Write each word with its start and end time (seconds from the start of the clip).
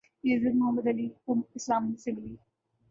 یہ 0.23 0.37
عزت 0.37 0.55
Muhammad 0.55 0.87
Ali 0.87 1.07
کو 1.25 1.35
اسلام 1.55 1.95
سے 1.95 2.11
ملی 2.11 2.35